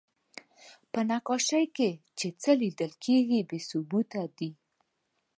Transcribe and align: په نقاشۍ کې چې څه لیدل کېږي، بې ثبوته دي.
په 0.91 0.99
نقاشۍ 1.09 1.65
کې 1.77 1.89
چې 2.17 2.27
څه 2.41 2.51
لیدل 2.61 2.91
کېږي، 3.03 3.39
بې 3.49 3.59
ثبوته 3.69 4.21
دي. 4.37 4.51